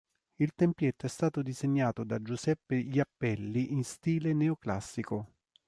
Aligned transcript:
Il 0.39 0.55
tempietto 0.55 1.05
è 1.05 1.09
stato 1.09 1.43
disegnato 1.43 2.03
da 2.03 2.19
Giuseppe 2.23 2.83
Jappelli 2.87 3.71
in 3.71 3.83
stile 3.83 4.33
neoclassico. 4.33 5.29